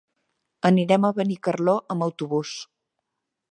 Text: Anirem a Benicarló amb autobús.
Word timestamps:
Anirem 0.69 1.05
a 1.09 1.11
Benicarló 1.19 1.77
amb 1.97 2.07
autobús. 2.09 2.57